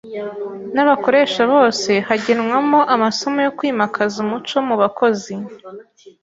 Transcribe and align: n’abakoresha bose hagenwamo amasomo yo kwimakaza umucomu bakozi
n’abakoresha 0.75 1.41
bose 1.53 1.91
hagenwamo 2.07 2.79
amasomo 2.95 3.39
yo 3.45 3.51
kwimakaza 3.57 4.15
umucomu 4.25 4.73
bakozi 4.81 5.33